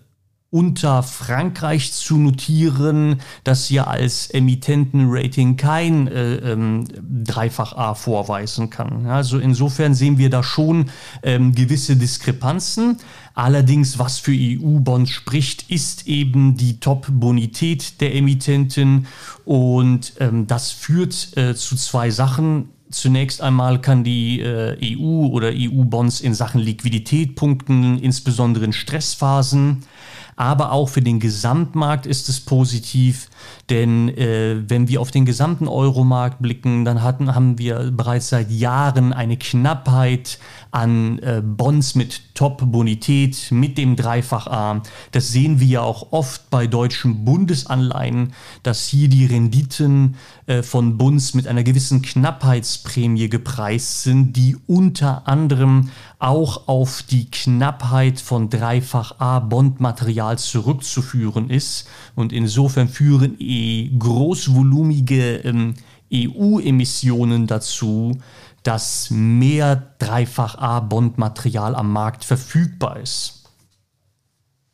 unter 0.51 1.01
Frankreich 1.01 1.93
zu 1.93 2.17
notieren, 2.17 3.22
das 3.46 3.70
ja 3.70 3.86
als 3.86 4.29
Emittentenrating 4.29 5.55
kein 5.55 6.08
äh, 6.08 6.36
ähm, 6.36 6.84
Dreifach 7.24 7.72
A 7.74 7.96
vorweisen 7.96 8.70
kann. 8.70 9.05
Also 9.05 9.39
insofern 9.39 9.93
sehen 9.96 10.17
wir 10.17 10.29
da 10.29 10.43
schon 10.43 10.91
ähm, 11.24 11.55
gewisse 11.55 11.96
Diskrepanzen. 11.96 12.98
Allerdings, 13.34 13.98
was 13.98 14.20
für 14.20 14.34
EU-Bonds 14.34 15.10
spricht, 15.10 15.72
ist 15.72 16.05
eben 16.08 16.58
die 16.58 16.81
Top-Bonität 16.81 18.01
der 18.01 18.13
Emittenten 18.13 19.08
und 19.46 20.13
ähm, 20.20 20.48
das 20.48 20.72
führt 20.72 21.38
äh, 21.38 21.55
zu 21.55 21.77
zwei 21.77 22.10
Sachen. 22.10 22.67
Zunächst 22.89 23.41
einmal 23.41 23.79
kann 23.79 24.03
die 24.03 24.41
äh, 24.41 24.75
EU 24.98 25.27
oder 25.27 25.53
EU-Bonds 25.53 26.20
in 26.20 26.34
Sachen 26.34 26.60
Liquidität 26.60 27.36
punkten, 27.38 27.98
insbesondere 28.00 28.65
in 28.65 28.74
Stressphasen 28.74 29.86
aber 30.35 30.71
auch 30.71 30.89
für 30.89 31.01
den 31.01 31.19
Gesamtmarkt 31.19 32.05
ist 32.05 32.29
es 32.29 32.39
positiv, 32.39 33.29
denn 33.69 34.09
äh, 34.09 34.63
wenn 34.67 34.88
wir 34.88 35.01
auf 35.01 35.11
den 35.11 35.25
gesamten 35.25 35.67
Euromarkt 35.67 36.41
blicken, 36.41 36.85
dann 36.85 37.01
hatten, 37.01 37.33
haben 37.33 37.57
wir 37.57 37.91
bereits 37.91 38.29
seit 38.29 38.51
Jahren 38.51 39.13
eine 39.13 39.38
Knappheit 39.38 40.39
an 40.71 41.19
äh, 41.19 41.41
Bonds 41.43 41.95
mit 41.95 42.35
Top-Bonität, 42.35 43.51
mit 43.51 43.77
dem 43.77 43.95
Dreifach 43.95 44.47
A. 44.47 44.81
Das 45.11 45.29
sehen 45.31 45.59
wir 45.59 45.67
ja 45.67 45.81
auch 45.81 46.11
oft 46.11 46.50
bei 46.50 46.67
deutschen 46.67 47.23
Bundesanleihen, 47.25 48.33
dass 48.63 48.88
hier 48.88 49.09
die 49.09 49.25
Renditen 49.25 50.15
äh, 50.47 50.63
von 50.63 50.97
Bunds 50.97 51.33
mit 51.33 51.47
einer 51.47 51.63
gewissen 51.63 52.01
Knappheitsprämie 52.01 53.29
gepreist 53.29 54.03
sind, 54.03 54.33
die 54.33 54.57
unter 54.67 55.27
anderem 55.27 55.89
auch 56.21 56.67
auf 56.67 57.03
die 57.03 57.29
Knappheit 57.29 58.19
von 58.19 58.49
Dreifach 58.49 59.19
A 59.19 59.39
Bondmaterial 59.39 60.37
zurückzuführen 60.37 61.49
ist. 61.49 61.87
Und 62.15 62.31
insofern 62.31 62.89
führen 62.89 63.35
eh 63.39 63.89
großvolumige 63.97 65.37
ähm, 65.37 65.73
EU-Emissionen 66.13 67.47
dazu, 67.47 68.19
dass 68.61 69.09
mehr 69.09 69.95
Dreifach 69.97 70.55
A 70.59 70.79
Bondmaterial 70.81 71.73
am 71.73 71.91
Markt 71.91 72.23
verfügbar 72.23 72.99
ist. 72.99 73.45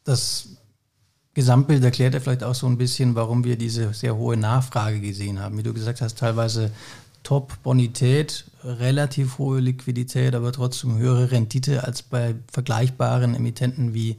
Das 0.03 0.49
Gesamtbild 1.33 1.83
erklärt 1.83 2.13
ja 2.13 2.19
vielleicht 2.19 2.43
auch 2.43 2.55
so 2.55 2.67
ein 2.67 2.77
bisschen, 2.77 3.15
warum 3.15 3.43
wir 3.43 3.57
diese 3.57 3.93
sehr 3.93 4.17
hohe 4.17 4.35
Nachfrage 4.35 4.99
gesehen 4.99 5.39
haben. 5.39 5.57
Wie 5.57 5.63
du 5.63 5.73
gesagt 5.73 6.01
hast, 6.01 6.17
teilweise 6.17 6.71
Top-Bonität, 7.27 8.45
relativ 8.63 9.37
hohe 9.37 9.59
Liquidität, 9.59 10.33
aber 10.33 10.53
trotzdem 10.53 10.97
höhere 10.97 11.29
Rendite 11.29 11.83
als 11.83 12.01
bei 12.01 12.35
vergleichbaren 12.49 13.35
Emittenten 13.35 13.93
wie, 13.93 14.15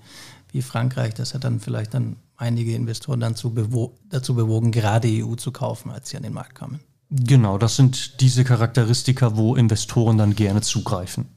wie 0.53 0.61
Frankreich. 0.61 1.15
Das 1.15 1.33
hat 1.33 1.45
dann 1.45 1.59
vielleicht 1.59 1.95
dann 1.95 2.17
einige 2.37 2.75
Investoren 2.75 3.21
dann 3.21 3.35
bewo 3.35 3.95
dazu 4.11 4.35
bewogen, 4.35 4.73
gerade 4.73 5.09
EU 5.09 5.37
zu 5.37 5.53
kaufen, 5.53 5.91
als 5.91 6.11
sie 6.11 6.19
an 6.19 6.23
den 6.23 6.35
Markt 6.35 6.55
kamen. 6.55 6.81
Genau, 7.09 7.57
das 7.57 7.77
sind 7.77 8.21
diese 8.21 8.45
Charakteristika, 8.45 9.39
wo 9.39 9.55
Investoren 9.55 10.19
dann 10.19 10.35
gerne 10.35 10.61
zugreifen. 10.61 11.29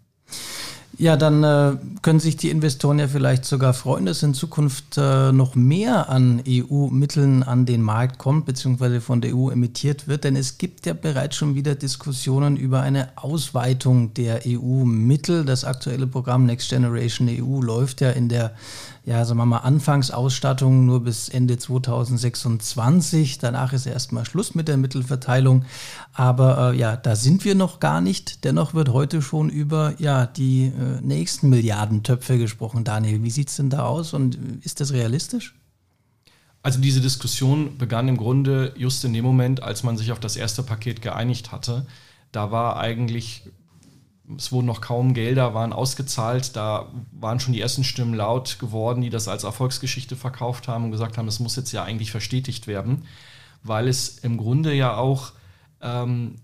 Ja, 1.01 1.17
dann 1.17 1.43
äh, 1.43 1.77
können 2.03 2.19
sich 2.19 2.37
die 2.37 2.51
Investoren 2.51 2.99
ja 2.99 3.07
vielleicht 3.07 3.43
sogar 3.43 3.73
freuen, 3.73 4.05
dass 4.05 4.21
in 4.21 4.35
Zukunft 4.35 4.99
äh, 4.99 5.31
noch 5.31 5.55
mehr 5.55 6.09
an 6.09 6.43
EU-Mitteln 6.47 7.41
an 7.41 7.65
den 7.65 7.81
Markt 7.81 8.19
kommt, 8.19 8.45
beziehungsweise 8.45 9.01
von 9.01 9.19
der 9.19 9.35
EU 9.35 9.49
emittiert 9.49 10.07
wird. 10.07 10.25
Denn 10.25 10.35
es 10.35 10.59
gibt 10.59 10.85
ja 10.85 10.93
bereits 10.93 11.37
schon 11.37 11.55
wieder 11.55 11.73
Diskussionen 11.73 12.55
über 12.55 12.81
eine 12.81 13.09
Ausweitung 13.15 14.13
der 14.13 14.41
EU-Mittel. 14.45 15.43
Das 15.43 15.65
aktuelle 15.65 16.05
Programm 16.05 16.45
Next 16.45 16.69
Generation 16.69 17.27
EU 17.29 17.61
läuft 17.61 18.01
ja 18.01 18.11
in 18.11 18.29
der 18.29 18.53
ja, 19.03 19.25
sagen 19.25 19.39
wir 19.39 19.45
mal, 19.47 19.57
Anfangsausstattung 19.57 20.85
nur 20.85 21.03
bis 21.03 21.27
Ende 21.27 21.57
2026. 21.57 23.39
Danach 23.39 23.73
ist 23.73 23.87
erstmal 23.87 24.25
Schluss 24.25 24.53
mit 24.53 24.67
der 24.67 24.77
Mittelverteilung. 24.77 25.65
Aber 26.13 26.73
äh, 26.73 26.77
ja, 26.77 26.97
da 26.97 27.15
sind 27.15 27.43
wir 27.43 27.55
noch 27.55 27.79
gar 27.79 27.99
nicht. 27.99 28.43
Dennoch 28.43 28.75
wird 28.75 28.89
heute 28.89 29.23
schon 29.23 29.49
über 29.49 29.95
ja, 29.97 30.27
die 30.27 30.65
äh, 30.65 31.01
nächsten 31.01 31.49
Milliardentöpfe 31.49 32.37
gesprochen. 32.37 32.83
Daniel, 32.83 33.23
wie 33.23 33.31
sieht 33.31 33.49
es 33.49 33.55
denn 33.55 33.71
da 33.71 33.85
aus 33.85 34.13
und 34.13 34.37
ist 34.63 34.79
das 34.81 34.93
realistisch? 34.93 35.55
Also 36.61 36.79
diese 36.79 37.01
Diskussion 37.01 37.79
begann 37.79 38.07
im 38.07 38.17
Grunde 38.17 38.71
just 38.77 39.03
in 39.03 39.13
dem 39.13 39.25
Moment, 39.25 39.63
als 39.63 39.81
man 39.81 39.97
sich 39.97 40.11
auf 40.11 40.19
das 40.19 40.35
erste 40.35 40.61
Paket 40.61 41.01
geeinigt 41.01 41.51
hatte. 41.51 41.87
Da 42.31 42.51
war 42.51 42.77
eigentlich 42.77 43.49
es 44.37 44.51
wurden 44.51 44.67
noch 44.67 44.81
kaum 44.81 45.13
Gelder, 45.13 45.53
waren 45.53 45.73
ausgezahlt. 45.73 46.55
Da 46.55 46.87
waren 47.11 47.39
schon 47.39 47.53
die 47.53 47.61
ersten 47.61 47.83
Stimmen 47.83 48.13
laut 48.13 48.59
geworden, 48.59 49.01
die 49.01 49.09
das 49.09 49.27
als 49.27 49.43
Erfolgsgeschichte 49.43 50.15
verkauft 50.15 50.67
haben 50.67 50.85
und 50.85 50.91
gesagt 50.91 51.17
haben, 51.17 51.27
es 51.27 51.39
muss 51.39 51.55
jetzt 51.55 51.71
ja 51.71 51.83
eigentlich 51.83 52.11
verstetigt 52.11 52.67
werden, 52.67 53.05
weil 53.63 53.87
es 53.87 54.19
im 54.19 54.37
Grunde 54.37 54.73
ja 54.73 54.95
auch 54.95 55.33
ähm, 55.81 56.35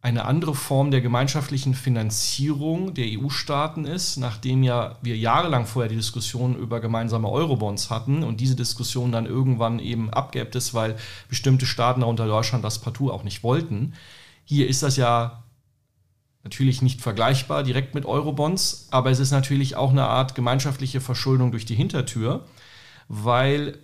eine 0.00 0.24
andere 0.24 0.54
Form 0.54 0.90
der 0.90 1.00
gemeinschaftlichen 1.00 1.74
Finanzierung 1.74 2.94
der 2.94 3.06
EU-Staaten 3.08 3.84
ist, 3.84 4.16
nachdem 4.16 4.62
ja 4.62 4.96
wir 5.02 5.16
jahrelang 5.16 5.66
vorher 5.66 5.88
die 5.88 5.96
Diskussion 5.96 6.56
über 6.56 6.80
gemeinsame 6.80 7.28
Eurobonds 7.28 7.90
hatten 7.90 8.22
und 8.22 8.40
diese 8.40 8.54
Diskussion 8.54 9.10
dann 9.10 9.26
irgendwann 9.26 9.80
eben 9.80 10.10
abgeebbt 10.10 10.54
ist, 10.54 10.72
weil 10.72 10.96
bestimmte 11.28 11.66
Staaten, 11.66 12.00
darunter 12.00 12.26
Deutschland, 12.26 12.64
das 12.64 12.78
partout 12.78 13.10
auch 13.10 13.24
nicht 13.24 13.42
wollten. 13.42 13.94
Hier 14.44 14.68
ist 14.68 14.84
das 14.84 14.96
ja 14.96 15.42
Natürlich 16.48 16.80
nicht 16.80 17.02
vergleichbar 17.02 17.62
direkt 17.62 17.94
mit 17.94 18.06
Eurobonds, 18.06 18.88
aber 18.90 19.10
es 19.10 19.18
ist 19.18 19.32
natürlich 19.32 19.76
auch 19.76 19.90
eine 19.90 20.06
Art 20.06 20.34
gemeinschaftliche 20.34 21.02
Verschuldung 21.02 21.50
durch 21.50 21.66
die 21.66 21.74
Hintertür, 21.74 22.46
weil 23.06 23.76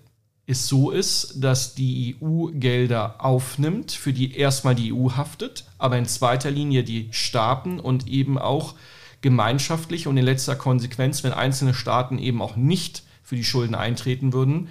es 0.47 0.67
so 0.67 0.91
ist, 0.91 1.45
dass 1.45 1.75
die 1.75 2.17
EU 2.23 2.47
Gelder 2.55 3.17
aufnimmt, 3.19 3.93
für 3.93 4.15
die 4.15 4.35
erstmal 4.35 4.75
die 4.75 4.95
EU 4.95 5.11
haftet, 5.11 5.67
aber 5.77 5.99
in 5.99 6.07
zweiter 6.07 6.51
Linie 6.51 6.85
die 6.85 7.09
Staaten 7.11 7.79
und 7.79 8.09
eben 8.09 8.39
auch 8.39 8.77
gemeinschaftlich 9.21 10.07
und 10.07 10.17
in 10.17 10.25
letzter 10.25 10.57
Konsequenz, 10.57 11.23
wenn 11.23 11.33
einzelne 11.33 11.75
Staaten 11.75 12.19
eben 12.19 12.41
auch 12.41 12.57
nicht 12.57 13.03
für 13.23 13.37
die 13.37 13.45
Schulden 13.45 13.75
eintreten 13.75 14.33
würden, 14.33 14.69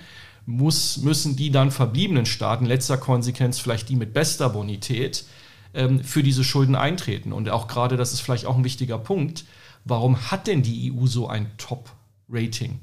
muss, 0.48 0.98
müssen 0.98 1.36
die 1.36 1.52
dann 1.52 1.70
verbliebenen 1.70 2.26
Staaten, 2.26 2.66
letzter 2.66 2.98
Konsequenz 2.98 3.60
vielleicht 3.60 3.90
die 3.90 3.96
mit 3.96 4.16
bester 4.16 4.50
Bonität, 4.50 5.26
ähm, 5.74 6.04
für 6.04 6.24
diese 6.24 6.44
Schulden 6.44 6.76
eintreten. 6.76 7.34
Und 7.34 7.50
auch 7.50 7.68
gerade, 7.68 7.98
das 7.98 8.14
ist 8.14 8.22
vielleicht 8.22 8.46
auch 8.46 8.58
ein 8.58 8.64
wichtiger 8.64 8.98
Punkt, 8.98 9.46
warum 9.86 10.32
hat 10.32 10.48
denn 10.48 10.62
die 10.62 10.92
EU 10.92 11.06
so 11.06 11.28
ein 11.28 11.52
Top-Rating? 11.58 12.80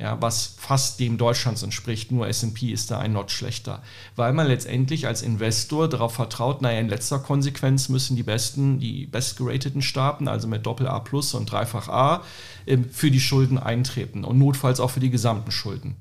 Ja, 0.00 0.22
was 0.22 0.54
fast 0.56 1.00
dem 1.00 1.18
Deutschlands 1.18 1.64
entspricht, 1.64 2.12
nur 2.12 2.28
SP 2.30 2.70
ist 2.70 2.92
da 2.92 3.00
ein 3.00 3.14
Not 3.14 3.32
schlechter. 3.32 3.82
Weil 4.14 4.32
man 4.32 4.46
letztendlich 4.46 5.08
als 5.08 5.22
Investor 5.22 5.88
darauf 5.88 6.14
vertraut, 6.14 6.62
naja, 6.62 6.78
in 6.78 6.88
letzter 6.88 7.18
Konsequenz 7.18 7.88
müssen 7.88 8.14
die 8.14 8.22
besten, 8.22 8.78
die 8.78 9.06
bestgerateten 9.06 9.82
Staaten, 9.82 10.28
also 10.28 10.46
mit 10.46 10.64
Doppel 10.66 10.86
A 10.86 11.00
plus 11.00 11.34
und 11.34 11.50
Dreifach 11.50 11.88
A, 11.88 12.22
ähm, 12.68 12.88
für 12.88 13.10
die 13.10 13.18
Schulden 13.18 13.58
eintreten 13.58 14.22
und 14.22 14.38
notfalls 14.38 14.78
auch 14.78 14.90
für 14.90 15.00
die 15.00 15.10
gesamten 15.10 15.50
Schulden. 15.50 15.96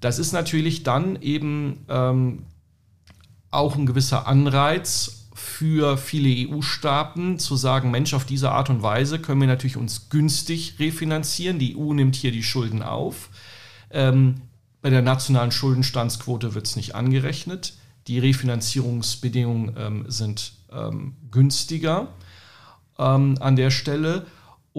Das 0.00 0.20
ist 0.20 0.30
natürlich 0.30 0.84
dann 0.84 1.20
eben 1.20 1.84
ähm, 1.88 2.44
auch 3.50 3.74
ein 3.74 3.86
gewisser 3.86 4.28
Anreiz, 4.28 5.17
für 5.38 5.96
viele 5.96 6.50
EU-Staaten 6.50 7.38
zu 7.38 7.56
sagen, 7.56 7.90
Mensch, 7.90 8.12
auf 8.12 8.24
diese 8.24 8.50
Art 8.50 8.70
und 8.70 8.82
Weise 8.82 9.18
können 9.20 9.40
wir 9.40 9.48
natürlich 9.48 9.76
uns 9.76 10.10
günstig 10.10 10.74
refinanzieren. 10.78 11.58
Die 11.58 11.76
EU 11.76 11.94
nimmt 11.94 12.16
hier 12.16 12.32
die 12.32 12.42
Schulden 12.42 12.82
auf. 12.82 13.30
Ähm, 13.90 14.42
bei 14.82 14.90
der 14.90 15.02
nationalen 15.02 15.52
Schuldenstandsquote 15.52 16.54
wird 16.54 16.66
es 16.66 16.76
nicht 16.76 16.94
angerechnet. 16.94 17.74
Die 18.08 18.18
Refinanzierungsbedingungen 18.18 19.74
ähm, 19.76 20.04
sind 20.08 20.52
ähm, 20.72 21.16
günstiger 21.30 22.08
ähm, 22.98 23.36
an 23.40 23.56
der 23.56 23.70
Stelle. 23.70 24.26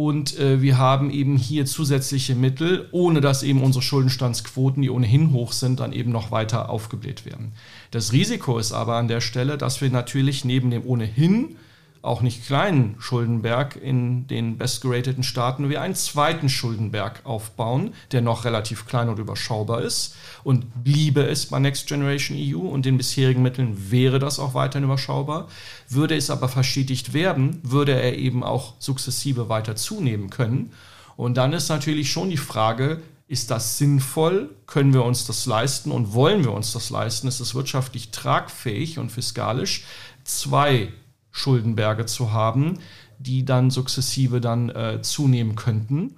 Und 0.01 0.39
äh, 0.39 0.61
wir 0.61 0.77
haben 0.77 1.11
eben 1.11 1.35
hier 1.35 1.65
zusätzliche 1.65 2.33
Mittel, 2.33 2.87
ohne 2.93 3.19
dass 3.19 3.43
eben 3.43 3.61
unsere 3.61 3.81
Schuldenstandsquoten, 3.81 4.81
die 4.81 4.89
ohnehin 4.89 5.33
hoch 5.33 5.51
sind, 5.51 5.81
dann 5.81 5.91
eben 5.91 6.09
noch 6.09 6.31
weiter 6.31 6.69
aufgebläht 6.69 7.25
werden. 7.25 7.51
Das 7.91 8.13
Risiko 8.13 8.59
ist 8.59 8.71
aber 8.71 8.95
an 8.95 9.09
der 9.09 9.19
Stelle, 9.19 9.57
dass 9.57 9.81
wir 9.81 9.89
natürlich 9.89 10.45
neben 10.45 10.71
dem 10.71 10.85
ohnehin 10.85 11.57
auch 12.01 12.21
nicht 12.21 12.45
kleinen 12.45 12.95
Schuldenberg 12.99 13.75
in 13.75 14.27
den 14.27 14.57
bestgerateten 14.57 15.23
Staaten 15.23 15.69
wie 15.69 15.77
einen 15.77 15.95
zweiten 15.95 16.47
Schuldenberg 16.47 17.25
aufbauen, 17.25 17.93
der 18.11 18.21
noch 18.21 18.45
relativ 18.45 18.85
klein 18.85 19.09
und 19.09 19.19
überschaubar 19.19 19.81
ist. 19.81 20.15
Und 20.43 20.83
bliebe 20.83 21.23
es 21.23 21.47
bei 21.47 21.59
Next 21.59 21.87
Generation 21.87 22.37
EU 22.39 22.59
und 22.59 22.85
den 22.85 22.97
bisherigen 22.97 23.41
Mitteln 23.41 23.91
wäre 23.91 24.19
das 24.19 24.39
auch 24.39 24.53
weiterhin 24.53 24.85
überschaubar. 24.85 25.49
Würde 25.89 26.15
es 26.15 26.29
aber 26.29 26.47
verstetigt 26.47 27.13
werden, 27.13 27.59
würde 27.63 27.93
er 27.93 28.17
eben 28.17 28.43
auch 28.43 28.75
sukzessive 28.79 29.49
weiter 29.49 29.75
zunehmen 29.75 30.29
können. 30.29 30.71
Und 31.17 31.35
dann 31.35 31.51
ist 31.51 31.67
natürlich 31.67 32.11
schon 32.11 32.29
die 32.29 32.37
Frage, 32.37 33.01
ist 33.27 33.51
das 33.51 33.77
sinnvoll? 33.77 34.49
Können 34.65 34.93
wir 34.93 35.03
uns 35.03 35.27
das 35.27 35.45
leisten 35.45 35.91
und 35.91 36.13
wollen 36.13 36.43
wir 36.43 36.51
uns 36.51 36.71
das 36.71 36.89
leisten? 36.89 37.27
Ist 37.27 37.39
es 37.41 37.53
wirtschaftlich 37.53 38.09
tragfähig 38.09 38.97
und 38.97 39.11
fiskalisch, 39.11 39.83
zwei 40.23 40.91
Schuldenberge 41.31 42.05
zu 42.05 42.31
haben, 42.31 42.79
die 43.19 43.45
dann 43.45 43.69
sukzessive 43.69 44.41
dann 44.41 44.69
äh, 44.69 45.01
zunehmen 45.01 45.55
könnten? 45.55 46.15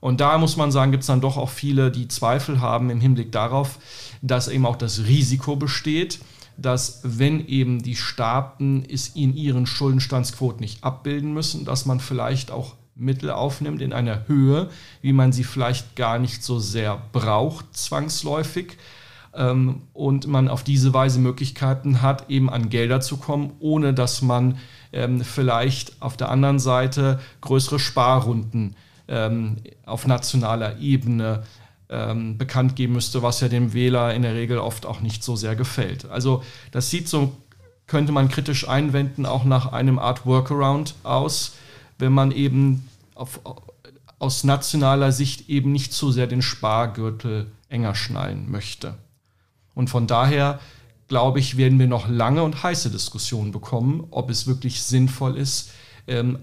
Und 0.00 0.20
da 0.20 0.36
muss 0.36 0.56
man 0.56 0.72
sagen, 0.72 0.90
gibt 0.90 1.02
es 1.02 1.06
dann 1.06 1.20
doch 1.20 1.36
auch 1.36 1.48
viele, 1.48 1.92
die 1.92 2.08
Zweifel 2.08 2.60
haben 2.60 2.90
im 2.90 3.00
Hinblick 3.00 3.30
darauf, 3.30 3.78
dass 4.20 4.48
eben 4.48 4.66
auch 4.66 4.74
das 4.74 5.04
Risiko 5.06 5.54
besteht, 5.54 6.18
dass 6.56 7.00
wenn 7.04 7.46
eben 7.46 7.82
die 7.82 7.96
Staaten 7.96 8.84
es 8.88 9.08
in 9.08 9.36
ihren 9.36 9.64
Schuldenstandsquoten 9.64 10.60
nicht 10.60 10.82
abbilden 10.82 11.32
müssen, 11.32 11.64
dass 11.64 11.86
man 11.86 12.00
vielleicht 12.00 12.50
auch 12.50 12.74
Mittel 12.94 13.30
aufnimmt 13.30 13.80
in 13.80 13.92
einer 13.92 14.26
Höhe, 14.26 14.68
wie 15.00 15.12
man 15.12 15.32
sie 15.32 15.44
vielleicht 15.44 15.96
gar 15.96 16.18
nicht 16.18 16.42
so 16.42 16.58
sehr 16.58 17.00
braucht, 17.12 17.76
zwangsläufig. 17.76 18.76
Ähm, 19.34 19.82
und 19.92 20.26
man 20.26 20.48
auf 20.48 20.62
diese 20.62 20.92
Weise 20.92 21.18
Möglichkeiten 21.18 22.02
hat, 22.02 22.28
eben 22.28 22.50
an 22.50 22.68
Gelder 22.68 23.00
zu 23.00 23.16
kommen, 23.16 23.52
ohne 23.60 23.94
dass 23.94 24.22
man 24.22 24.58
ähm, 24.92 25.22
vielleicht 25.22 26.00
auf 26.00 26.16
der 26.16 26.30
anderen 26.30 26.58
Seite 26.58 27.20
größere 27.40 27.78
Sparrunden 27.78 28.76
ähm, 29.08 29.56
auf 29.86 30.06
nationaler 30.06 30.78
Ebene 30.78 31.44
ähm, 31.88 32.36
bekannt 32.38 32.76
geben 32.76 32.94
müsste, 32.94 33.22
was 33.22 33.40
ja 33.40 33.48
dem 33.48 33.72
Wähler 33.72 34.14
in 34.14 34.22
der 34.22 34.34
Regel 34.34 34.58
oft 34.58 34.86
auch 34.86 35.00
nicht 35.00 35.24
so 35.24 35.36
sehr 35.36 35.56
gefällt. 35.56 36.10
Also 36.10 36.42
das 36.70 36.90
sieht 36.90 37.08
so, 37.08 37.32
könnte 37.86 38.12
man 38.12 38.28
kritisch 38.28 38.68
einwenden, 38.68 39.26
auch 39.26 39.44
nach 39.44 39.72
einem 39.72 39.98
Art 39.98 40.26
Workaround 40.26 40.94
aus 41.02 41.52
wenn 42.02 42.12
man 42.12 42.32
eben 42.32 42.88
auf, 43.14 43.40
aus 44.18 44.42
nationaler 44.42 45.12
Sicht 45.12 45.48
eben 45.48 45.70
nicht 45.70 45.92
so 45.92 46.10
sehr 46.10 46.26
den 46.26 46.42
Spargürtel 46.42 47.46
enger 47.68 47.94
schnallen 47.94 48.50
möchte. 48.50 48.94
Und 49.74 49.90
von 49.90 50.06
daher 50.06 50.60
glaube 51.08 51.40
ich, 51.40 51.58
werden 51.58 51.78
wir 51.78 51.88
noch 51.88 52.08
lange 52.08 52.42
und 52.42 52.62
heiße 52.62 52.90
Diskussionen 52.90 53.52
bekommen, 53.52 54.06
ob 54.10 54.30
es 54.30 54.46
wirklich 54.46 54.82
sinnvoll 54.82 55.36
ist, 55.36 55.70
ähm, 56.06 56.38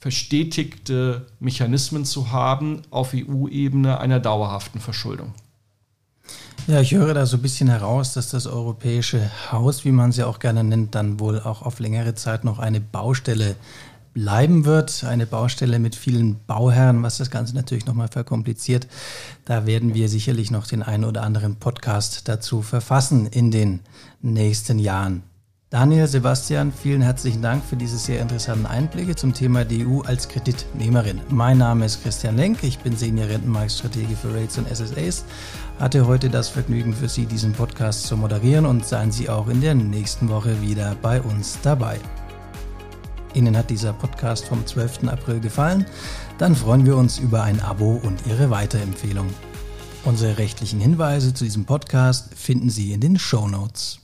verstetigte 0.00 1.26
Mechanismen 1.38 2.04
zu 2.04 2.32
haben 2.32 2.82
auf 2.90 3.14
EU-Ebene 3.14 4.00
einer 4.00 4.18
dauerhaften 4.18 4.80
Verschuldung. 4.80 5.34
Ja, 6.66 6.80
ich 6.80 6.92
höre 6.92 7.14
da 7.14 7.26
so 7.26 7.36
ein 7.36 7.42
bisschen 7.42 7.68
heraus, 7.68 8.12
dass 8.12 8.30
das 8.30 8.48
europäische 8.48 9.30
Haus, 9.52 9.84
wie 9.84 9.92
man 9.92 10.10
es 10.10 10.16
ja 10.16 10.26
auch 10.26 10.40
gerne 10.40 10.64
nennt, 10.64 10.96
dann 10.96 11.20
wohl 11.20 11.40
auch 11.40 11.62
auf 11.62 11.78
längere 11.78 12.16
Zeit 12.16 12.42
noch 12.42 12.58
eine 12.58 12.80
Baustelle 12.80 13.54
bleiben 14.14 14.64
wird. 14.64 15.04
Eine 15.04 15.26
Baustelle 15.26 15.78
mit 15.78 15.94
vielen 15.94 16.40
Bauherren, 16.46 17.02
was 17.02 17.18
das 17.18 17.30
Ganze 17.30 17.54
natürlich 17.54 17.86
nochmal 17.86 18.08
verkompliziert. 18.08 18.86
Da 19.44 19.66
werden 19.66 19.94
wir 19.94 20.08
sicherlich 20.08 20.50
noch 20.50 20.66
den 20.66 20.82
einen 20.82 21.04
oder 21.04 21.22
anderen 21.22 21.56
Podcast 21.56 22.28
dazu 22.28 22.62
verfassen 22.62 23.26
in 23.26 23.50
den 23.50 23.80
nächsten 24.20 24.78
Jahren. 24.78 25.22
Daniel, 25.72 26.06
Sebastian, 26.06 26.70
vielen 26.70 27.00
herzlichen 27.00 27.40
Dank 27.40 27.64
für 27.64 27.76
diese 27.76 27.96
sehr 27.96 28.20
interessanten 28.20 28.66
Einblicke 28.66 29.16
zum 29.16 29.32
Thema 29.32 29.64
EU 29.72 30.02
als 30.02 30.28
Kreditnehmerin. 30.28 31.22
Mein 31.30 31.56
Name 31.56 31.86
ist 31.86 32.02
Christian 32.02 32.36
Lenk, 32.36 32.62
ich 32.62 32.80
bin 32.80 32.94
Senior 32.94 33.28
Rentenmarktstratege 33.28 34.14
für 34.14 34.34
Rates 34.34 34.58
und 34.58 34.68
SSAs, 34.68 35.24
hatte 35.80 36.06
heute 36.06 36.28
das 36.28 36.50
Vergnügen 36.50 36.92
für 36.92 37.08
Sie, 37.08 37.24
diesen 37.24 37.54
Podcast 37.54 38.06
zu 38.06 38.18
moderieren 38.18 38.66
und 38.66 38.84
seien 38.84 39.12
Sie 39.12 39.30
auch 39.30 39.48
in 39.48 39.62
der 39.62 39.74
nächsten 39.74 40.28
Woche 40.28 40.60
wieder 40.60 40.94
bei 41.00 41.22
uns 41.22 41.58
dabei. 41.62 41.98
Ihnen 43.34 43.56
hat 43.56 43.70
dieser 43.70 43.92
Podcast 43.92 44.44
vom 44.44 44.66
12. 44.66 45.08
April 45.08 45.40
gefallen, 45.40 45.86
dann 46.38 46.54
freuen 46.54 46.84
wir 46.84 46.96
uns 46.96 47.18
über 47.18 47.42
ein 47.42 47.60
Abo 47.60 48.00
und 48.02 48.26
Ihre 48.26 48.50
Weiterempfehlung. 48.50 49.28
Unsere 50.04 50.38
rechtlichen 50.38 50.80
Hinweise 50.80 51.32
zu 51.32 51.44
diesem 51.44 51.64
Podcast 51.64 52.34
finden 52.34 52.70
Sie 52.70 52.92
in 52.92 53.00
den 53.00 53.18
Show 53.18 53.48
Notes. 53.48 54.01